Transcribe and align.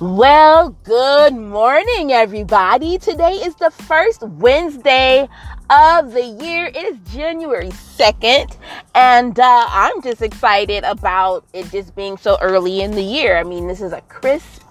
Well, 0.00 0.70
good 0.84 1.34
morning, 1.34 2.10
everybody. 2.10 2.96
Today 2.96 3.32
is 3.32 3.54
the 3.56 3.70
first 3.70 4.22
Wednesday 4.22 5.28
of 5.68 6.14
the 6.14 6.24
year. 6.24 6.68
It 6.68 6.76
is 6.76 6.96
January 7.12 7.68
2nd, 7.68 8.56
and 8.94 9.38
uh, 9.38 9.66
I'm 9.68 10.00
just 10.00 10.22
excited 10.22 10.84
about 10.84 11.44
it 11.52 11.70
just 11.70 11.94
being 11.94 12.16
so 12.16 12.38
early 12.40 12.80
in 12.80 12.92
the 12.92 13.02
year. 13.02 13.36
I 13.36 13.42
mean, 13.42 13.66
this 13.66 13.82
is 13.82 13.92
a 13.92 14.00
crisp 14.02 14.62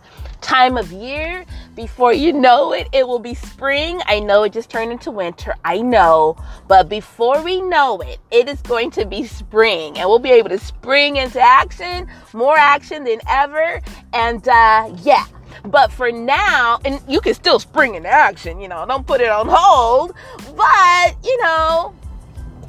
time 0.41 0.77
of 0.77 0.91
year. 0.91 1.45
Before 1.79 2.11
you 2.11 2.33
know 2.33 2.73
it, 2.73 2.89
it 2.91 3.07
will 3.07 3.19
be 3.19 3.33
spring. 3.33 4.01
I 4.05 4.19
know 4.19 4.43
it 4.43 4.51
just 4.51 4.69
turned 4.69 4.91
into 4.91 5.11
winter. 5.11 5.55
I 5.63 5.79
know. 5.79 6.35
But 6.67 6.89
before 6.89 7.41
we 7.41 7.61
know 7.61 8.01
it, 8.01 8.19
it 8.31 8.49
is 8.49 8.61
going 8.63 8.91
to 8.91 9.05
be 9.05 9.25
spring 9.25 9.97
and 9.97 10.09
we'll 10.09 10.19
be 10.19 10.31
able 10.31 10.49
to 10.49 10.59
spring 10.59 11.15
into 11.15 11.39
action, 11.39 12.09
more 12.33 12.57
action 12.57 13.05
than 13.05 13.21
ever. 13.29 13.81
And 14.11 14.45
uh, 14.45 14.93
yeah. 15.03 15.25
But 15.63 15.89
for 15.93 16.11
now, 16.11 16.81
and 16.83 16.99
you 17.07 17.21
can 17.21 17.33
still 17.33 17.59
spring 17.59 17.95
into 17.95 18.09
action, 18.09 18.59
you 18.59 18.67
know, 18.67 18.85
don't 18.85 19.07
put 19.07 19.21
it 19.21 19.29
on 19.29 19.47
hold. 19.49 20.13
But, 20.57 21.15
you 21.23 21.41
know, 21.41 21.95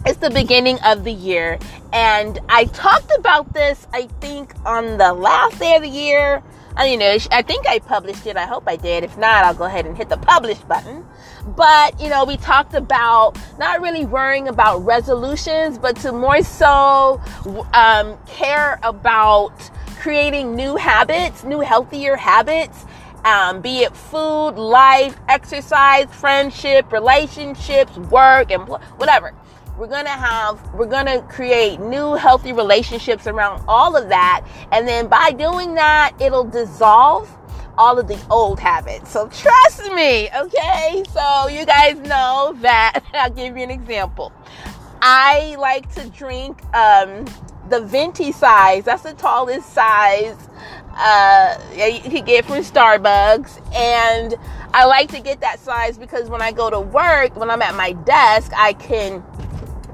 it's 0.06 0.18
the 0.18 0.30
beginning 0.30 0.79
of 0.84 1.02
the 1.02 1.12
year. 1.12 1.59
And 1.92 2.38
I 2.48 2.66
talked 2.66 3.10
about 3.18 3.52
this, 3.54 3.88
I 3.92 4.06
think, 4.20 4.54
on 4.65 4.98
the 4.98 5.12
last 5.12 5.59
day 5.59 5.74
of 5.74 5.82
the 5.82 5.88
year 5.88 6.45
I 6.77 6.87
you 6.87 6.97
know, 6.97 7.16
I 7.33 7.42
think 7.42 7.66
I 7.66 7.79
published 7.80 8.27
it. 8.27 8.37
I 8.37 8.47
hope 8.47 8.65
I 8.66 8.77
did. 8.77 9.05
If 9.05 9.19
not, 9.19 9.45
I'll 9.45 9.55
go 9.55 9.65
ahead 9.65 9.87
and 9.87 9.97
hit 9.97 10.09
the 10.09 10.16
publish 10.16 10.59
button. 10.59 11.05
But, 11.56 12.01
you 12.01 12.09
know, 12.09 12.24
we 12.24 12.37
talked 12.37 12.74
about 12.74 13.38
not 13.59 13.80
really 13.80 14.05
worrying 14.05 14.48
about 14.48 14.84
resolutions, 14.84 15.79
but 15.79 15.96
to 15.96 16.12
more 16.12 16.43
so 16.43 17.20
um, 17.74 18.18
care 18.27 18.79
about 18.82 19.52
creating 19.99 20.54
new 20.54 20.77
habits, 20.77 21.45
new 21.45 21.60
healthier 21.60 22.16
habits. 22.16 22.84
Um, 23.24 23.60
be 23.60 23.80
it 23.80 23.95
food, 23.95 24.52
life, 24.52 25.16
exercise, 25.29 26.07
friendship, 26.10 26.90
relationships, 26.90 27.96
work, 27.99 28.51
and 28.51 28.66
whatever 28.96 29.34
we're 29.79 29.87
going 29.87 30.04
to 30.04 30.10
have 30.10 30.60
we're 30.74 30.87
going 30.87 31.07
to 31.07 31.23
create 31.29 31.80
new 31.80 32.15
healthy 32.15 32.52
relationships 32.52 33.26
around 33.26 33.63
all 33.66 33.96
of 33.96 34.09
that. 34.09 34.45
And 34.73 34.87
then 34.87 35.09
by 35.09 35.32
doing 35.32 35.74
that 35.74 36.12
it'll 36.21 36.45
dissolve 36.45 37.35
all 37.79 37.99
of 37.99 38.09
the 38.09 38.21
old 38.30 38.60
habits. 38.60 39.10
So 39.10 39.29
trust 39.29 39.93
me 39.93 40.29
okay? 40.37 41.02
So 41.12 41.49
you 41.49 41.65
guys 41.65 41.96
know 41.99 42.54
that 42.60 43.01
i'll 43.15 43.30
give 43.30 43.57
you 43.57 43.62
an 43.62 43.71
example. 43.71 44.32
I 45.02 45.57
like 45.59 45.93
to 45.95 46.09
drink 46.10 46.62
um, 46.74 47.24
the 47.71 47.80
venti 47.80 48.32
size. 48.32 48.84
That's 48.84 49.02
the 49.02 49.15
tallest 49.15 49.73
size 49.73 50.37
uh, 50.93 51.59
you 51.73 52.01
can 52.01 52.24
get 52.24 52.45
from 52.45 52.57
starbucks. 52.57 53.60
And 53.74 54.34
i 54.73 54.84
like 54.84 55.10
to 55.10 55.21
get 55.21 55.40
that 55.40 55.59
size 55.59 55.99
because 55.99 56.29
when 56.29 56.40
i 56.40 56.52
go 56.52 56.71
to 56.71 56.80
work 56.80 57.34
when 57.37 57.51
i'm 57.51 57.62
at 57.62 57.74
my 57.74 57.93
desk 57.93 58.52
i 58.57 58.73
can 58.74 59.23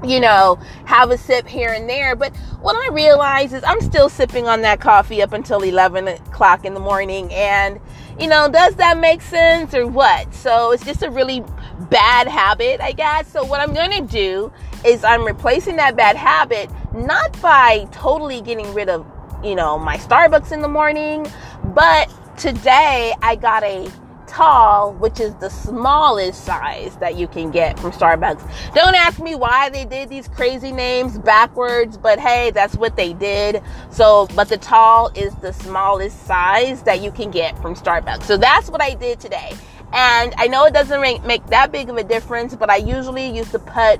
you 0.03 0.19
know, 0.19 0.59
have 0.85 1.11
a 1.11 1.17
sip 1.17 1.47
here 1.47 1.71
and 1.71 1.89
there. 1.89 2.15
But 2.15 2.35
what 2.61 2.75
I 2.75 2.93
realize 2.93 3.53
is 3.53 3.63
I'm 3.63 3.81
still 3.81 4.09
sipping 4.09 4.47
on 4.47 4.61
that 4.61 4.79
coffee 4.79 5.21
up 5.21 5.33
until 5.33 5.61
11 5.61 6.07
o'clock 6.07 6.65
in 6.65 6.73
the 6.73 6.79
morning. 6.79 7.31
And, 7.33 7.79
you 8.19 8.27
know, 8.27 8.49
does 8.49 8.75
that 8.75 8.97
make 8.97 9.21
sense 9.21 9.73
or 9.73 9.87
what? 9.87 10.33
So 10.33 10.71
it's 10.71 10.85
just 10.85 11.03
a 11.03 11.09
really 11.09 11.43
bad 11.89 12.27
habit, 12.27 12.81
I 12.81 12.91
guess. 12.91 13.31
So 13.31 13.43
what 13.43 13.59
I'm 13.59 13.73
going 13.73 13.91
to 13.91 14.11
do 14.11 14.51
is 14.85 15.03
I'm 15.03 15.25
replacing 15.25 15.75
that 15.77 15.95
bad 15.95 16.15
habit 16.15 16.69
not 16.93 17.39
by 17.41 17.87
totally 17.91 18.41
getting 18.41 18.73
rid 18.73 18.89
of, 18.89 19.05
you 19.43 19.55
know, 19.55 19.77
my 19.77 19.97
Starbucks 19.97 20.51
in 20.51 20.61
the 20.61 20.67
morning, 20.67 21.27
but 21.75 22.11
today 22.37 23.13
I 23.21 23.35
got 23.35 23.63
a 23.63 23.91
tall, 24.27 24.93
which 24.93 25.19
is 25.19 25.33
the 25.35 25.49
smallest 25.49 26.43
size 26.43 26.95
that 26.97 27.15
you 27.17 27.27
can 27.27 27.49
get 27.51 27.79
from 27.79 27.91
Starbucks. 27.91 28.73
Don't 28.73 28.95
ask 28.95 29.19
me 29.19 29.35
why 29.35 29.69
they 29.69 29.85
did 29.85 30.09
these 30.09 30.27
crazy 30.27 30.71
names 30.71 31.17
backwards, 31.17 31.97
but 31.97 32.19
hey, 32.19 32.51
that's 32.51 32.75
what 32.75 32.95
they 32.95 33.13
did. 33.13 33.61
So, 33.89 34.27
but 34.35 34.49
the 34.49 34.57
tall 34.57 35.09
is 35.15 35.33
the 35.35 35.53
smallest 35.53 36.25
size 36.25 36.83
that 36.83 37.01
you 37.01 37.11
can 37.11 37.31
get 37.31 37.57
from 37.61 37.75
Starbucks. 37.75 38.23
So 38.23 38.37
that's 38.37 38.69
what 38.69 38.81
I 38.81 38.93
did 38.93 39.19
today. 39.19 39.53
And 39.93 40.33
I 40.37 40.47
know 40.47 40.65
it 40.65 40.73
doesn't 40.73 41.01
make, 41.01 41.47
that 41.47 41.71
big 41.71 41.89
of 41.89 41.97
a 41.97 42.03
difference, 42.03 42.55
but 42.55 42.69
I 42.69 42.75
usually 42.77 43.29
used 43.29 43.51
to 43.51 43.59
put 43.59 43.99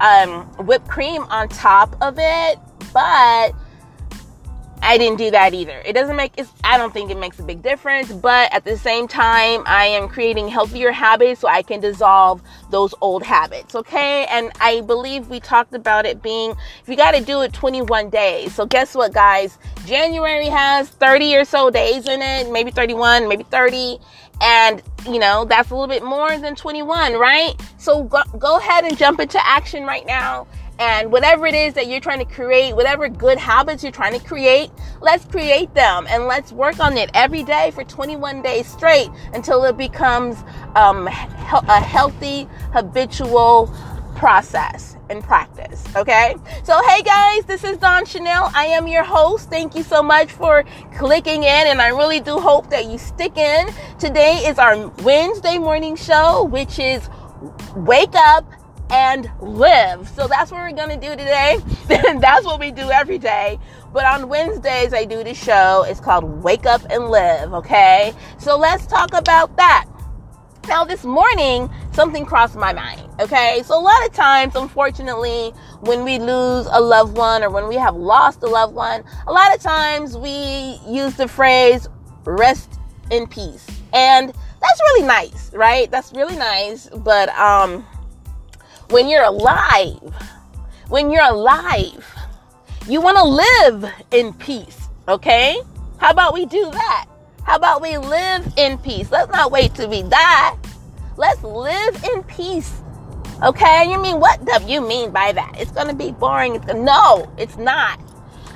um, 0.00 0.44
whipped 0.66 0.88
cream 0.88 1.22
on 1.24 1.48
top 1.48 1.96
of 2.00 2.16
it. 2.18 2.58
But 2.92 3.52
I 4.84 4.98
didn't 4.98 5.16
do 5.16 5.30
that 5.30 5.54
either. 5.54 5.80
It 5.84 5.94
doesn't 5.94 6.14
make 6.14 6.32
it, 6.36 6.46
I 6.62 6.76
don't 6.76 6.92
think 6.92 7.10
it 7.10 7.18
makes 7.18 7.38
a 7.38 7.42
big 7.42 7.62
difference, 7.62 8.12
but 8.12 8.52
at 8.52 8.64
the 8.64 8.76
same 8.76 9.08
time, 9.08 9.62
I 9.66 9.86
am 9.86 10.08
creating 10.08 10.48
healthier 10.48 10.92
habits 10.92 11.40
so 11.40 11.48
I 11.48 11.62
can 11.62 11.80
dissolve 11.80 12.42
those 12.70 12.94
old 13.00 13.22
habits, 13.22 13.74
okay? 13.74 14.26
And 14.26 14.52
I 14.60 14.82
believe 14.82 15.28
we 15.28 15.40
talked 15.40 15.74
about 15.74 16.04
it 16.04 16.22
being 16.22 16.50
if 16.82 16.88
you 16.88 16.96
got 16.96 17.12
to 17.12 17.22
do 17.22 17.40
it 17.40 17.54
21 17.54 18.10
days. 18.10 18.54
So 18.54 18.66
guess 18.66 18.94
what, 18.94 19.14
guys? 19.14 19.58
January 19.86 20.48
has 20.48 20.90
30 20.90 21.36
or 21.36 21.44
so 21.46 21.70
days 21.70 22.06
in 22.06 22.20
it, 22.20 22.52
maybe 22.52 22.70
31, 22.70 23.26
maybe 23.26 23.44
30. 23.44 23.98
And, 24.42 24.82
you 25.08 25.18
know, 25.18 25.46
that's 25.46 25.70
a 25.70 25.74
little 25.74 25.88
bit 25.88 26.04
more 26.04 26.36
than 26.36 26.54
21, 26.54 27.14
right? 27.14 27.54
So 27.78 28.04
go, 28.04 28.22
go 28.38 28.58
ahead 28.58 28.84
and 28.84 28.98
jump 28.98 29.20
into 29.20 29.44
action 29.46 29.84
right 29.84 30.04
now 30.04 30.46
and 30.78 31.12
whatever 31.12 31.46
it 31.46 31.54
is 31.54 31.74
that 31.74 31.86
you're 31.86 32.00
trying 32.00 32.18
to 32.18 32.24
create, 32.24 32.74
whatever 32.74 33.08
good 33.08 33.38
habits 33.38 33.82
you're 33.82 33.92
trying 33.92 34.18
to 34.18 34.24
create, 34.24 34.70
let's 35.00 35.24
create 35.24 35.72
them 35.74 36.06
and 36.08 36.26
let's 36.26 36.52
work 36.52 36.80
on 36.80 36.96
it 36.96 37.10
every 37.14 37.42
day 37.42 37.70
for 37.72 37.84
21 37.84 38.42
days 38.42 38.66
straight 38.66 39.08
until 39.32 39.64
it 39.64 39.76
becomes 39.76 40.36
um, 40.74 41.06
a 41.06 41.80
healthy, 41.80 42.48
habitual 42.72 43.72
process 44.16 44.96
and 45.10 45.22
practice. 45.22 45.84
Okay. 45.96 46.34
So, 46.62 46.80
hey 46.88 47.02
guys, 47.02 47.44
this 47.44 47.62
is 47.64 47.76
Dawn 47.76 48.06
Chanel. 48.06 48.50
I 48.54 48.66
am 48.66 48.86
your 48.88 49.04
host. 49.04 49.50
Thank 49.50 49.74
you 49.74 49.82
so 49.82 50.02
much 50.02 50.32
for 50.32 50.64
clicking 50.96 51.42
in, 51.42 51.66
and 51.66 51.80
I 51.80 51.88
really 51.88 52.20
do 52.20 52.38
hope 52.38 52.70
that 52.70 52.86
you 52.86 52.98
stick 52.98 53.36
in. 53.36 53.68
Today 53.98 54.44
is 54.46 54.58
our 54.58 54.88
Wednesday 55.02 55.58
morning 55.58 55.96
show, 55.96 56.44
which 56.44 56.78
is 56.78 57.08
Wake 57.76 58.14
Up 58.14 58.46
and 58.90 59.30
live. 59.40 60.08
So 60.08 60.26
that's 60.26 60.50
what 60.50 60.60
we're 60.60 60.72
going 60.72 61.00
to 61.00 61.06
do 61.06 61.10
today. 61.10 61.58
that's 62.18 62.44
what 62.44 62.60
we 62.60 62.70
do 62.70 62.90
every 62.90 63.18
day. 63.18 63.58
But 63.92 64.04
on 64.04 64.28
Wednesdays, 64.28 64.92
I 64.92 65.04
do 65.04 65.22
the 65.24 65.34
show. 65.34 65.84
It's 65.88 66.00
called 66.00 66.24
Wake 66.42 66.66
Up 66.66 66.82
and 66.90 67.08
Live. 67.08 67.54
Okay. 67.54 68.12
So 68.38 68.56
let's 68.56 68.86
talk 68.86 69.12
about 69.14 69.56
that. 69.56 69.86
Now, 70.66 70.84
this 70.84 71.04
morning, 71.04 71.68
something 71.92 72.24
crossed 72.24 72.56
my 72.56 72.72
mind. 72.72 73.02
Okay. 73.20 73.62
So 73.64 73.78
a 73.78 73.80
lot 73.80 74.04
of 74.06 74.12
times, 74.12 74.56
unfortunately, 74.56 75.50
when 75.80 76.04
we 76.04 76.18
lose 76.18 76.66
a 76.70 76.80
loved 76.80 77.16
one 77.16 77.42
or 77.42 77.50
when 77.50 77.68
we 77.68 77.76
have 77.76 77.94
lost 77.94 78.42
a 78.42 78.46
loved 78.46 78.74
one, 78.74 79.04
a 79.26 79.32
lot 79.32 79.54
of 79.54 79.60
times 79.60 80.16
we 80.16 80.78
use 80.88 81.14
the 81.14 81.28
phrase 81.28 81.86
rest 82.24 82.80
in 83.10 83.26
peace. 83.26 83.66
And 83.92 84.28
that's 84.28 84.80
really 84.80 85.06
nice, 85.06 85.52
right? 85.52 85.90
That's 85.90 86.12
really 86.12 86.36
nice. 86.36 86.88
But, 86.88 87.28
um, 87.30 87.84
when 88.90 89.08
you're 89.08 89.24
alive, 89.24 90.14
when 90.88 91.10
you're 91.10 91.24
alive, 91.24 92.06
you 92.88 93.00
want 93.00 93.16
to 93.16 93.24
live 93.24 93.92
in 94.10 94.32
peace, 94.34 94.88
okay? 95.08 95.60
How 95.98 96.10
about 96.10 96.34
we 96.34 96.46
do 96.46 96.70
that? 96.70 97.06
How 97.44 97.56
about 97.56 97.82
we 97.82 97.96
live 97.98 98.52
in 98.56 98.78
peace? 98.78 99.10
Let's 99.10 99.30
not 99.32 99.50
wait 99.50 99.74
till 99.74 99.88
we 99.88 100.02
die. 100.02 100.56
Let's 101.16 101.42
live 101.42 102.02
in 102.04 102.22
peace. 102.24 102.80
Okay? 103.42 103.90
You 103.90 104.00
mean 104.00 104.20
what 104.20 104.44
do 104.44 104.52
you 104.66 104.86
mean 104.86 105.10
by 105.10 105.32
that? 105.32 105.54
It's 105.58 105.70
going 105.70 105.88
to 105.88 105.94
be 105.94 106.12
boring. 106.12 106.54
It's 106.54 106.64
gonna, 106.64 106.82
no, 106.82 107.30
it's 107.36 107.56
not. 107.56 108.00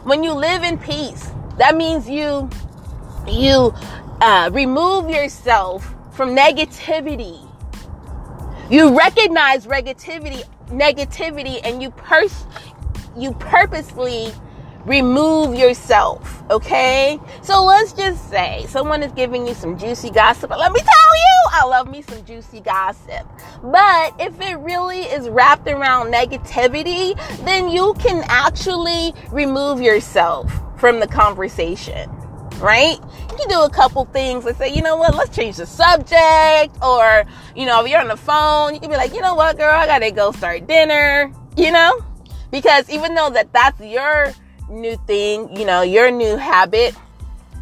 When 0.05 0.23
you 0.23 0.33
live 0.33 0.63
in 0.63 0.79
peace, 0.79 1.31
that 1.59 1.77
means 1.77 2.09
you 2.09 2.49
you 3.27 3.75
uh, 4.21 4.51
remove 4.53 5.11
yourself 5.11 5.95
from 6.13 6.35
negativity 6.35 7.48
you 8.70 8.97
recognize 8.97 9.67
negativity, 9.67 10.44
negativity, 10.69 11.61
and 11.65 11.82
you 11.82 11.91
pers- 11.91 12.47
you 13.17 13.32
purposely 13.35 14.32
remove 14.85 15.55
yourself. 15.55 16.43
Okay, 16.50 17.19
so 17.43 17.65
let's 17.65 17.93
just 17.93 18.29
say 18.31 18.65
someone 18.69 19.03
is 19.03 19.12
giving 19.12 19.47
you 19.47 19.55
some 19.55 19.79
juicy 19.79 20.11
gossip. 20.11 20.50
Let 20.50 20.73
me 20.73 20.81
tell 20.81 21.17
you, 21.17 21.50
I 21.53 21.65
love 21.67 21.91
me 21.91 22.03
some 22.03 22.25
juicy 22.25 22.61
gossip. 22.61 23.26
But 23.62 24.15
if 24.19 24.41
it 24.41 24.56
really 24.56 25.00
is 25.00 25.29
wrapped 25.29 25.69
around 25.69 26.12
negativity, 26.12 27.17
then 27.44 27.69
you 27.69 27.94
can 27.99 28.25
actually 28.29 29.14
remove 29.31 29.81
yourself 29.81 30.50
from 30.79 31.00
the 31.00 31.06
conversation 31.06 32.11
right? 32.61 32.99
You 33.31 33.37
can 33.37 33.49
do 33.49 33.61
a 33.63 33.71
couple 33.71 34.05
things. 34.07 34.45
Let's 34.45 34.59
say, 34.59 34.75
you 34.75 34.83
know 34.83 34.97
what, 34.97 35.15
let's 35.15 35.35
change 35.35 35.57
the 35.57 35.67
subject. 35.67 36.77
Or, 36.83 37.25
you 37.55 37.67
know, 37.67 37.85
if 37.85 37.91
you're 37.91 38.01
on 38.01 38.09
the 38.09 38.17
phone, 38.17 38.75
you 38.75 38.81
can 38.81 38.91
be 38.91 38.97
like, 38.97 39.15
you 39.15 39.21
know 39.21 39.35
what, 39.35 39.57
girl, 39.57 39.71
I 39.71 39.87
gotta 39.87 40.11
go 40.11 40.33
start 40.33 40.67
dinner, 40.67 41.33
you 41.57 41.71
know? 41.71 42.05
Because 42.51 42.89
even 42.91 43.15
though 43.15 43.31
that 43.31 43.53
that's 43.53 43.81
your 43.81 44.33
new 44.71 44.97
thing, 45.07 45.55
you 45.57 45.65
know, 45.65 45.83
your 45.83 46.11
new 46.11 46.37
habit, 46.37 46.95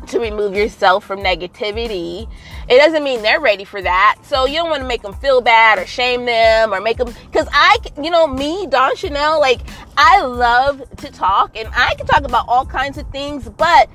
to 0.09 0.21
remove 0.21 0.55
yourself 0.55 1.05
from 1.05 1.21
negativity. 1.21 2.29
It 2.69 2.79
doesn't 2.79 3.03
mean 3.03 3.23
they're 3.23 3.41
ready 3.41 3.65
for 3.65 3.83
that. 3.83 4.19
So 4.23 4.47
you 4.47 4.55
don't 4.55 4.71
want 4.71 4.83
to 4.83 4.89
make 4.89 5.03
them 5.03 5.15
feel 5.15 5.41
bad 5.41 5.79
or 5.79 5.87
shame 5.87 6.25
them 6.25 6.73
or 6.73 6.81
make 6.81 6.97
them, 6.97 7.13
cause 7.33 7.47
I, 7.53 7.79
you 8.01 8.11
know, 8.11 8.27
me, 8.27 8.67
Dawn 8.67 8.97
Chanel, 8.97 9.41
like 9.41 9.61
I 9.97 10.23
love 10.23 10.83
to 10.99 11.11
talk 11.11 11.57
and 11.57 11.69
I 11.75 11.95
can 11.95 12.07
talk 12.07 12.25
about 12.25 12.47
all 12.49 12.67
kinds 12.67 12.99
of 12.99 13.09
things, 13.11 13.49
but 13.49 13.89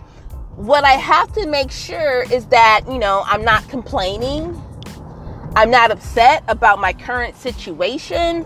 what 0.62 0.84
I 0.84 0.92
have 0.92 1.34
to 1.34 1.48
make 1.48 1.72
sure 1.72 2.22
is 2.32 2.46
that, 2.48 2.82
you 2.88 3.00
know, 3.00 3.24
I'm 3.26 3.44
not 3.44 3.68
complaining. 3.68 4.62
I'm 5.56 5.72
not 5.72 5.90
upset 5.90 6.44
about 6.48 6.80
my 6.80 6.94
current 6.94 7.36
situation. 7.36 8.46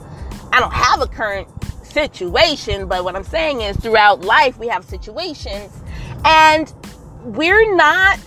I 0.53 0.61
don't 0.61 0.71
have 0.71 1.01
a 1.01 1.07
current 1.07 1.49
situation, 1.83 2.87
but 2.87 3.03
what 3.03 3.17
I'm 3.17 3.25
saying 3.25 3.59
is 3.61 3.75
throughout 3.77 4.21
life 4.21 4.57
we 4.57 4.69
have 4.69 4.85
situations 4.85 5.73
and 6.23 6.73
we're 7.23 7.75
not 7.75 8.19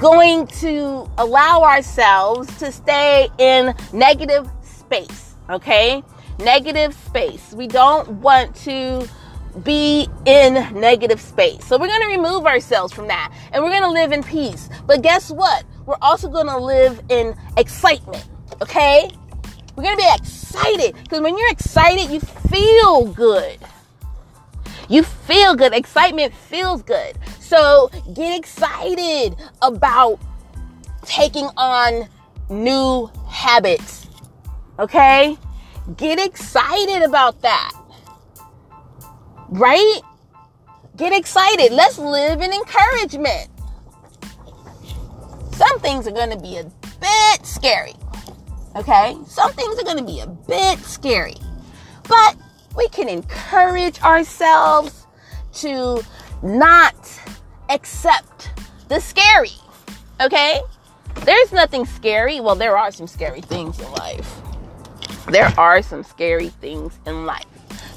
going 0.00 0.48
to 0.48 1.08
allow 1.16 1.62
ourselves 1.62 2.58
to 2.58 2.72
stay 2.72 3.28
in 3.38 3.72
negative 3.92 4.50
space, 4.62 5.36
okay? 5.48 6.02
Negative 6.40 6.92
space. 6.92 7.52
We 7.52 7.68
don't 7.68 8.08
want 8.14 8.56
to 8.56 9.08
be 9.64 10.08
in 10.26 10.54
negative 10.78 11.20
space. 11.20 11.64
So 11.64 11.78
we're 11.78 11.88
going 11.88 12.02
to 12.02 12.08
remove 12.08 12.46
ourselves 12.46 12.92
from 12.92 13.08
that 13.08 13.32
and 13.52 13.62
we're 13.62 13.70
going 13.70 13.82
to 13.82 13.90
live 13.90 14.12
in 14.12 14.22
peace. 14.22 14.68
But 14.86 15.02
guess 15.02 15.30
what? 15.30 15.64
We're 15.86 15.96
also 16.02 16.28
going 16.28 16.46
to 16.46 16.58
live 16.58 17.00
in 17.08 17.34
excitement, 17.56 18.28
okay? 18.62 19.10
We're 19.76 19.84
going 19.84 19.96
to 19.96 20.02
be 20.02 20.10
excited 20.14 20.94
because 21.02 21.20
when 21.20 21.38
you're 21.38 21.50
excited, 21.50 22.10
you 22.10 22.20
feel 22.20 23.06
good. 23.12 23.58
You 24.88 25.02
feel 25.02 25.54
good. 25.54 25.72
Excitement 25.74 26.34
feels 26.34 26.82
good. 26.82 27.18
So 27.40 27.90
get 28.14 28.36
excited 28.36 29.36
about 29.62 30.18
taking 31.04 31.48
on 31.56 32.08
new 32.50 33.10
habits. 33.28 34.08
Okay? 34.78 35.38
Get 35.96 36.18
excited 36.18 37.02
about 37.02 37.40
that. 37.42 37.77
Right? 39.48 40.00
Get 40.96 41.12
excited. 41.12 41.72
Let's 41.72 41.98
live 41.98 42.40
in 42.40 42.52
encouragement. 42.52 43.48
Some 45.52 45.80
things 45.80 46.06
are 46.06 46.12
going 46.12 46.30
to 46.30 46.38
be 46.38 46.58
a 46.58 46.64
bit 47.00 47.46
scary. 47.46 47.94
Okay? 48.76 49.16
Some 49.26 49.52
things 49.52 49.78
are 49.78 49.84
going 49.84 49.98
to 49.98 50.04
be 50.04 50.20
a 50.20 50.26
bit 50.26 50.78
scary. 50.80 51.36
But 52.08 52.36
we 52.76 52.88
can 52.88 53.08
encourage 53.08 54.00
ourselves 54.02 55.06
to 55.54 56.02
not 56.42 56.94
accept 57.70 58.50
the 58.88 59.00
scary. 59.00 59.56
Okay? 60.20 60.60
There's 61.24 61.52
nothing 61.52 61.84
scary. 61.86 62.40
Well, 62.40 62.54
there 62.54 62.78
are 62.78 62.90
some 62.90 63.06
scary 63.06 63.40
things 63.40 63.78
in 63.80 63.90
life. 63.92 64.40
There 65.28 65.52
are 65.58 65.82
some 65.82 66.04
scary 66.04 66.48
things 66.48 66.98
in 67.06 67.26
life. 67.26 67.44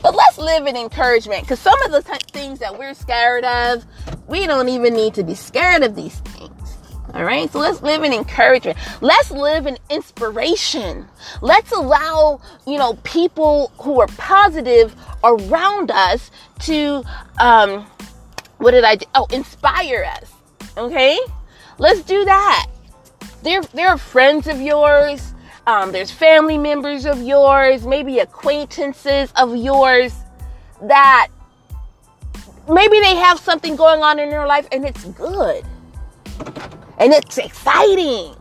But 0.02 0.16
let's 0.16 0.38
live 0.38 0.66
in 0.66 0.76
encouragement 0.76 1.44
because 1.44 1.60
some 1.60 1.80
of 1.84 1.92
the 1.92 2.02
t- 2.02 2.18
things 2.32 2.60
that 2.60 2.78
we're 2.78 2.94
scared 2.94 3.44
of, 3.46 3.86
we 4.28 4.48
don't 4.48 4.70
even 4.70 4.94
need 4.94 5.14
to 5.16 5.24
be 5.24 5.36
scared 5.36 5.84
of 5.84 5.96
these 5.96 6.20
things. 6.20 6.78
All 7.14 7.24
right. 7.24 7.52
So 7.52 7.60
let's 7.60 7.82
live 7.82 8.04
in 8.04 8.14
encouragement. 8.14 8.78
Let's 9.02 9.32
live 9.32 9.68
in 9.68 9.78
inspiration. 9.90 11.08
Let's 11.42 11.72
allow, 11.72 12.42
you 12.66 12.78
know, 12.78 12.94
people 13.04 13.72
who 13.80 14.00
are 14.00 14.08
positive 14.08 14.96
around 15.24 15.92
us 15.92 16.32
to, 16.62 17.04
um, 17.40 17.86
what 18.58 18.72
did 18.72 18.84
I 18.84 18.96
do? 18.96 19.06
Oh, 19.14 19.28
inspire 19.32 20.06
us. 20.06 20.32
Okay. 20.78 21.20
Let's 21.78 22.02
do 22.02 22.24
that. 22.26 22.68
They're, 23.44 23.64
they're 23.74 23.98
friends 23.98 24.48
of 24.48 24.62
yours. 24.62 25.31
Um, 25.68 25.92
there's 25.92 26.12
family 26.12 26.58
members 26.58 27.06
of 27.06 27.22
yours, 27.22 27.86
maybe 27.86 28.20
acquaintances 28.20 29.32
of 29.36 29.56
yours 29.56 30.16
that 30.82 31.28
maybe 32.68 33.00
they 33.00 33.16
have 33.16 33.40
something 33.40 33.76
going 33.76 34.02
on 34.02 34.18
in 34.18 34.30
their 34.30 34.48
life 34.48 34.68
and 34.72 34.86
it's 34.86 35.06
good 35.06 35.64
and 36.98 37.14
it's 37.14 37.38
exciting 37.38 38.36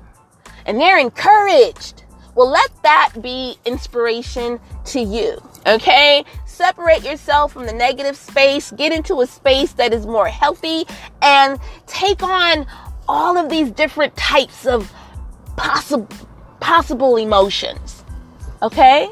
and 0.66 0.80
they're 0.80 0.98
encouraged. 0.98 2.04
Well, 2.34 2.48
let 2.48 2.70
that 2.82 3.12
be 3.20 3.56
inspiration 3.66 4.60
to 4.86 5.00
you. 5.00 5.42
Okay? 5.66 6.24
Separate 6.46 7.02
yourself 7.02 7.52
from 7.52 7.66
the 7.66 7.72
negative 7.72 8.16
space, 8.16 8.70
get 8.72 8.92
into 8.92 9.20
a 9.20 9.26
space 9.26 9.72
that 9.74 9.92
is 9.92 10.06
more 10.06 10.28
healthy, 10.28 10.84
and 11.22 11.58
take 11.86 12.22
on 12.22 12.66
all 13.08 13.36
of 13.36 13.50
these 13.50 13.70
different 13.70 14.16
types 14.16 14.66
of 14.66 14.90
possible 15.56 16.08
possible 16.60 17.16
emotions. 17.16 18.04
Okay? 18.62 19.10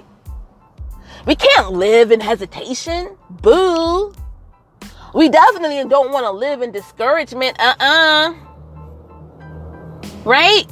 We 1.27 1.35
can't 1.35 1.73
live 1.73 2.13
in 2.13 2.21
hesitation. 2.21 3.17
Boo. 3.31 4.13
We 5.15 5.29
definitely 5.29 5.89
don't 5.89 6.13
want 6.13 6.25
to 6.25 6.31
live 6.31 6.63
in 6.63 6.71
discouragement. 6.73 7.57
Uh-uh 7.59 8.35
right? 10.29 10.65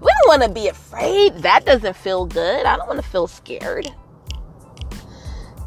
We 0.00 0.06
don't 0.06 0.28
want 0.28 0.42
to 0.42 0.48
be 0.48 0.68
afraid. 0.68 1.34
That 1.38 1.64
doesn't 1.66 1.96
feel 1.96 2.26
good. 2.26 2.64
I 2.64 2.76
don't 2.76 2.88
want 2.88 3.02
to 3.02 3.08
feel 3.08 3.26
scared. 3.26 3.86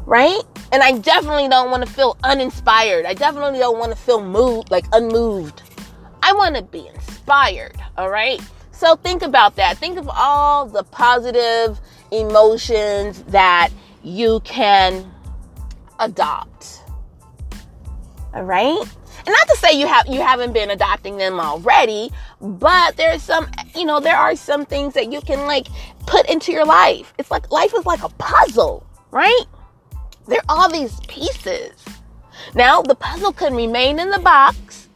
Right? 0.04 0.42
And 0.72 0.82
I 0.82 0.98
definitely 0.98 1.48
don't 1.48 1.70
want 1.70 1.86
to 1.86 1.92
feel 1.92 2.16
uninspired. 2.24 3.06
I 3.06 3.14
definitely 3.14 3.58
don't 3.58 3.78
want 3.78 3.92
to 3.92 3.98
feel 3.98 4.22
moved, 4.22 4.70
like 4.70 4.84
unmoved. 4.92 5.62
I 6.22 6.32
want 6.32 6.56
to 6.56 6.62
be 6.62 6.88
inspired. 6.88 7.76
All 7.96 8.10
right? 8.10 8.40
So 8.78 8.94
think 8.94 9.22
about 9.22 9.56
that. 9.56 9.76
Think 9.76 9.98
of 9.98 10.08
all 10.08 10.64
the 10.64 10.84
positive 10.84 11.80
emotions 12.12 13.24
that 13.24 13.70
you 14.04 14.38
can 14.44 15.12
adopt. 15.98 16.84
All 18.32 18.44
right? 18.44 18.78
And 18.78 19.26
not 19.26 19.48
to 19.48 19.56
say 19.56 19.72
you 19.72 19.88
have 19.88 20.06
you 20.06 20.20
haven't 20.20 20.52
been 20.52 20.70
adopting 20.70 21.16
them 21.16 21.40
already, 21.40 22.12
but 22.40 22.96
there's 22.96 23.20
some, 23.20 23.48
you 23.74 23.84
know, 23.84 23.98
there 23.98 24.16
are 24.16 24.36
some 24.36 24.64
things 24.64 24.94
that 24.94 25.10
you 25.10 25.22
can 25.22 25.44
like 25.48 25.66
put 26.06 26.30
into 26.30 26.52
your 26.52 26.64
life. 26.64 27.12
It's 27.18 27.32
like 27.32 27.50
life 27.50 27.74
is 27.76 27.84
like 27.84 28.04
a 28.04 28.10
puzzle, 28.10 28.86
right? 29.10 29.44
There 30.28 30.38
are 30.48 30.56
all 30.56 30.70
these 30.70 31.00
pieces. 31.08 31.72
Now, 32.54 32.82
the 32.82 32.94
puzzle 32.94 33.32
can 33.32 33.56
remain 33.56 33.98
in 33.98 34.10
the 34.10 34.20
box 34.20 34.88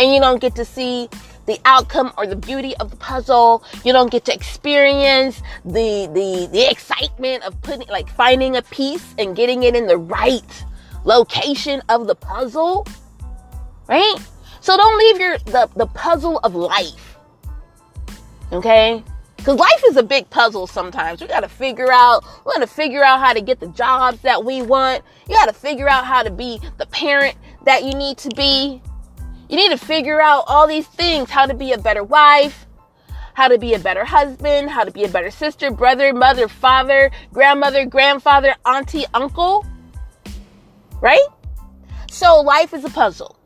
and 0.00 0.12
you 0.12 0.20
don't 0.20 0.40
get 0.40 0.56
to 0.56 0.64
see 0.64 1.08
the 1.52 1.60
outcome 1.64 2.12
or 2.16 2.26
the 2.26 2.36
beauty 2.36 2.74
of 2.78 2.90
the 2.90 2.96
puzzle. 2.96 3.64
You 3.84 3.92
don't 3.92 4.10
get 4.10 4.24
to 4.26 4.34
experience 4.34 5.42
the 5.64 6.08
the 6.12 6.48
the 6.50 6.70
excitement 6.70 7.44
of 7.44 7.60
putting 7.62 7.88
like 7.88 8.08
finding 8.08 8.56
a 8.56 8.62
piece 8.62 9.14
and 9.18 9.36
getting 9.36 9.62
it 9.62 9.76
in 9.76 9.86
the 9.86 9.98
right 9.98 10.64
location 11.04 11.82
of 11.88 12.06
the 12.06 12.14
puzzle. 12.14 12.86
Right? 13.88 14.16
So 14.60 14.76
don't 14.76 14.98
leave 14.98 15.20
your 15.20 15.38
the, 15.38 15.68
the 15.76 15.86
puzzle 15.86 16.38
of 16.38 16.54
life. 16.54 17.18
Okay? 18.52 19.02
Because 19.36 19.58
life 19.58 19.82
is 19.88 19.96
a 19.96 20.04
big 20.04 20.30
puzzle 20.30 20.68
sometimes. 20.68 21.20
We 21.20 21.26
gotta 21.26 21.48
figure 21.48 21.90
out, 21.90 22.22
we 22.46 22.52
gotta 22.52 22.68
figure 22.68 23.02
out 23.02 23.18
how 23.18 23.32
to 23.32 23.40
get 23.40 23.58
the 23.58 23.66
jobs 23.68 24.20
that 24.20 24.44
we 24.44 24.62
want. 24.62 25.02
You 25.28 25.34
gotta 25.34 25.52
figure 25.52 25.88
out 25.88 26.06
how 26.06 26.22
to 26.22 26.30
be 26.30 26.60
the 26.78 26.86
parent 26.86 27.36
that 27.64 27.82
you 27.82 27.92
need 27.92 28.18
to 28.18 28.28
be. 28.36 28.80
You 29.52 29.58
need 29.58 29.68
to 29.68 29.76
figure 29.76 30.18
out 30.18 30.44
all 30.46 30.66
these 30.66 30.86
things, 30.86 31.28
how 31.28 31.44
to 31.44 31.52
be 31.52 31.72
a 31.72 31.78
better 31.78 32.02
wife, 32.02 32.64
how 33.34 33.48
to 33.48 33.58
be 33.58 33.74
a 33.74 33.78
better 33.78 34.02
husband, 34.02 34.70
how 34.70 34.82
to 34.82 34.90
be 34.90 35.04
a 35.04 35.08
better 35.08 35.30
sister, 35.30 35.70
brother, 35.70 36.14
mother, 36.14 36.48
father, 36.48 37.10
grandmother, 37.34 37.84
grandfather, 37.84 38.54
auntie, 38.64 39.04
uncle. 39.12 39.66
Right? 41.02 41.26
So 42.10 42.40
life 42.40 42.72
is 42.72 42.82
a 42.86 42.88
puzzle. 42.88 43.38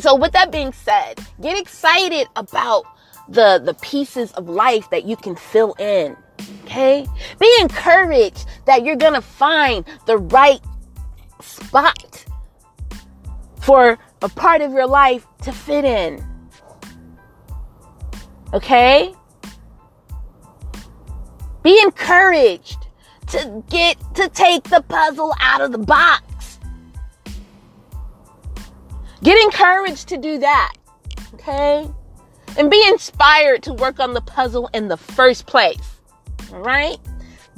So 0.00 0.16
with 0.16 0.32
that 0.32 0.50
being 0.50 0.72
said, 0.72 1.20
get 1.40 1.56
excited 1.56 2.26
about 2.34 2.84
the 3.28 3.62
the 3.64 3.74
pieces 3.74 4.32
of 4.32 4.48
life 4.48 4.90
that 4.90 5.04
you 5.04 5.14
can 5.14 5.36
fill 5.36 5.74
in. 5.78 6.16
Okay? 6.64 7.06
Be 7.38 7.56
encouraged 7.60 8.48
that 8.66 8.84
you're 8.84 8.96
going 8.96 9.14
to 9.14 9.22
find 9.22 9.84
the 10.06 10.18
right 10.18 10.60
spot 11.40 12.24
for 13.60 14.00
a 14.22 14.28
part 14.28 14.60
of 14.60 14.72
your 14.72 14.86
life 14.86 15.26
to 15.42 15.52
fit 15.52 15.84
in. 15.84 16.24
Okay? 18.52 19.14
Be 21.62 21.80
encouraged 21.82 22.86
to 23.28 23.64
get 23.70 23.96
to 24.14 24.28
take 24.28 24.64
the 24.64 24.82
puzzle 24.82 25.34
out 25.40 25.60
of 25.60 25.72
the 25.72 25.78
box. 25.78 26.58
Get 29.22 29.42
encouraged 29.42 30.08
to 30.08 30.16
do 30.16 30.38
that. 30.38 30.74
Okay? 31.34 31.88
And 32.58 32.70
be 32.70 32.84
inspired 32.88 33.62
to 33.62 33.72
work 33.72 34.00
on 34.00 34.14
the 34.14 34.20
puzzle 34.20 34.68
in 34.74 34.88
the 34.88 34.96
first 34.96 35.46
place. 35.46 36.00
All 36.52 36.60
right? 36.60 36.98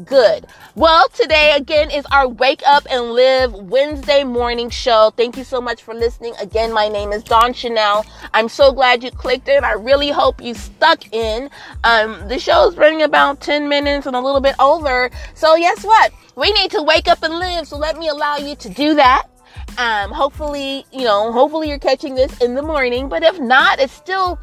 Good. 0.04 0.46
Well, 0.76 1.08
today 1.10 1.52
again 1.56 1.92
is 1.92 2.04
our 2.10 2.26
Wake 2.26 2.60
Up 2.66 2.84
and 2.90 3.12
Live 3.12 3.52
Wednesday 3.52 4.24
morning 4.24 4.70
show. 4.70 5.12
Thank 5.16 5.36
you 5.36 5.44
so 5.44 5.60
much 5.60 5.84
for 5.84 5.94
listening. 5.94 6.34
Again, 6.40 6.72
my 6.72 6.88
name 6.88 7.12
is 7.12 7.22
Dawn 7.22 7.52
Chanel. 7.52 8.04
I'm 8.32 8.48
so 8.48 8.72
glad 8.72 9.04
you 9.04 9.12
clicked 9.12 9.46
in. 9.46 9.62
I 9.62 9.74
really 9.74 10.10
hope 10.10 10.42
you 10.42 10.52
stuck 10.52 11.12
in. 11.14 11.48
Um, 11.84 12.26
the 12.26 12.40
show 12.40 12.68
is 12.68 12.76
running 12.76 13.02
about 13.02 13.40
10 13.40 13.68
minutes 13.68 14.06
and 14.06 14.16
a 14.16 14.20
little 14.20 14.40
bit 14.40 14.56
over. 14.58 15.10
So 15.34 15.56
guess 15.56 15.84
what? 15.84 16.12
We 16.34 16.52
need 16.54 16.72
to 16.72 16.82
wake 16.82 17.06
up 17.06 17.22
and 17.22 17.38
live. 17.38 17.68
So 17.68 17.76
let 17.76 17.96
me 17.96 18.08
allow 18.08 18.38
you 18.38 18.56
to 18.56 18.68
do 18.68 18.94
that. 18.94 19.28
Um, 19.78 20.10
hopefully, 20.10 20.84
you 20.92 21.04
know, 21.04 21.30
hopefully 21.30 21.68
you're 21.68 21.78
catching 21.78 22.16
this 22.16 22.36
in 22.42 22.56
the 22.56 22.62
morning, 22.62 23.08
but 23.08 23.22
if 23.22 23.38
not, 23.38 23.78
it's 23.78 23.92
still, 23.92 24.40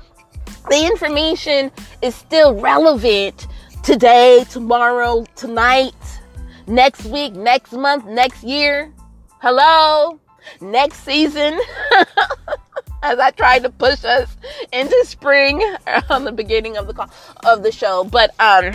the 0.69 0.85
information 0.85 1.71
is 2.01 2.15
still 2.15 2.57
relevant 2.57 3.47
today, 3.83 4.45
tomorrow, 4.49 5.25
tonight, 5.35 6.20
next 6.67 7.05
week, 7.05 7.33
next 7.33 7.73
month, 7.73 8.05
next 8.05 8.43
year. 8.43 8.93
Hello? 9.41 10.19
Next 10.59 11.03
season. 11.03 11.59
As 13.03 13.17
I 13.17 13.31
tried 13.31 13.63
to 13.63 13.69
push 13.69 14.03
us 14.03 14.35
into 14.71 14.95
spring 15.05 15.61
on 16.09 16.23
the 16.23 16.31
beginning 16.31 16.77
of 16.77 16.87
the 16.87 16.93
call, 16.93 17.11
of 17.45 17.63
the 17.63 17.71
show, 17.71 18.03
but 18.03 18.39
um 18.39 18.73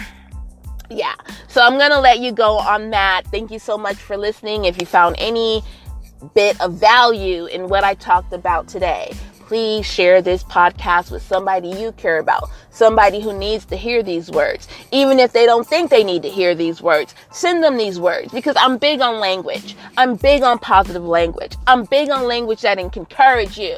yeah. 0.91 1.15
So 1.49 1.63
I'm 1.63 1.79
going 1.79 1.91
to 1.91 2.01
let 2.01 2.21
you 2.21 2.33
go 2.33 2.59
on 2.59 2.91
that. 2.91 3.23
Thank 3.33 3.51
you 3.51 3.59
so 3.59 3.77
much 3.77 3.97
for 3.97 4.17
listening. 4.17 4.67
If 4.67 4.81
you 4.81 4.87
found 4.87 5.17
any 5.19 5.63
bit 6.35 6.61
of 6.61 6.75
value 6.75 7.47
in 7.47 7.69
what 7.69 7.85
I 7.85 7.95
talked 7.95 8.33
about 8.33 8.69
today, 8.69 9.13
please 9.47 9.87
share 9.87 10.21
this 10.21 10.43
podcast 10.43 11.13
with 11.13 11.23
somebody 11.23 11.69
you 11.69 11.93
care 11.93 12.19
about, 12.19 12.51
somebody 12.71 13.21
who 13.21 13.33
needs 13.33 13.65
to 13.67 13.77
hear 13.77 14.03
these 14.03 14.29
words. 14.31 14.67
Even 14.91 15.21
if 15.21 15.33
they 15.33 15.47
don't 15.47 15.67
think 15.67 15.89
they 15.89 16.03
need 16.03 16.23
to 16.23 16.29
hear 16.29 16.55
these 16.55 16.83
words, 16.83 17.15
send 17.31 17.63
them 17.63 17.77
these 17.77 18.01
words 18.01 18.33
because 18.33 18.57
I'm 18.59 18.77
big 18.77 19.01
on 19.01 19.21
language. 19.21 19.77
I'm 19.97 20.17
big 20.17 20.43
on 20.43 20.59
positive 20.59 21.05
language. 21.05 21.57
I'm 21.69 21.85
big 21.85 22.11
on 22.11 22.27
language 22.27 22.63
that 22.63 22.79
can 22.79 22.91
encourage 22.95 23.57
you. 23.57 23.77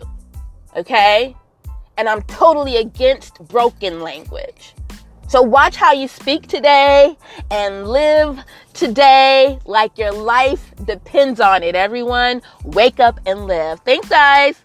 Okay? 0.74 1.36
And 1.98 2.08
I'm 2.08 2.22
totally 2.22 2.78
against 2.78 3.38
broken 3.48 4.00
language. 4.00 4.74
So 5.28 5.42
watch 5.42 5.76
how 5.76 5.92
you 5.92 6.08
speak 6.08 6.46
today 6.46 7.18
and 7.50 7.86
live 7.86 8.42
today 8.72 9.58
like 9.66 9.98
your 9.98 10.12
life 10.12 10.72
depends 10.86 11.38
on 11.40 11.62
it. 11.62 11.74
Everyone, 11.74 12.40
wake 12.64 12.98
up 12.98 13.20
and 13.26 13.46
live. 13.46 13.80
Thanks, 13.80 14.08
guys. 14.08 14.64